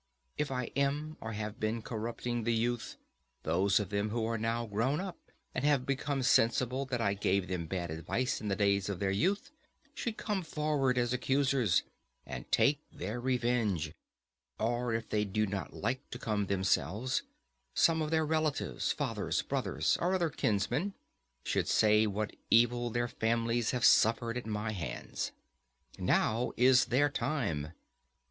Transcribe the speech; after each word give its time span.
If 0.35 0.49
I 0.49 0.71
am 0.75 1.15
or 1.21 1.33
have 1.33 1.59
been 1.59 1.83
corrupting 1.83 2.43
the 2.43 2.55
youth, 2.55 2.97
those 3.43 3.79
of 3.79 3.91
them 3.91 4.09
who 4.09 4.25
are 4.25 4.37
now 4.39 4.65
grown 4.65 4.99
up 4.99 5.31
and 5.53 5.63
have 5.63 5.85
become 5.85 6.23
sensible 6.23 6.85
that 6.87 6.99
I 6.99 7.13
gave 7.13 7.47
them 7.47 7.67
bad 7.67 7.91
advice 7.91 8.41
in 8.41 8.47
the 8.47 8.55
days 8.55 8.89
of 8.89 8.97
their 8.97 9.11
youth 9.11 9.51
should 9.93 10.17
come 10.17 10.41
forward 10.41 10.97
as 10.97 11.13
accusers, 11.13 11.83
and 12.25 12.51
take 12.51 12.81
their 12.91 13.19
revenge; 13.19 13.93
or 14.59 14.91
if 14.95 15.07
they 15.07 15.23
do 15.23 15.45
not 15.45 15.71
like 15.71 16.09
to 16.09 16.17
come 16.17 16.47
themselves, 16.47 17.21
some 17.75 18.01
of 18.01 18.09
their 18.09 18.25
relatives, 18.25 18.91
fathers, 18.91 19.43
brothers, 19.43 19.99
or 20.01 20.15
other 20.15 20.31
kinsmen, 20.31 20.95
should 21.43 21.67
say 21.67 22.07
what 22.07 22.35
evil 22.49 22.89
their 22.89 23.07
families 23.07 23.69
have 23.69 23.85
suffered 23.85 24.35
at 24.35 24.47
my 24.47 24.71
hands. 24.71 25.31
Now 25.99 26.53
is 26.57 26.85
their 26.85 27.09
time. 27.11 27.73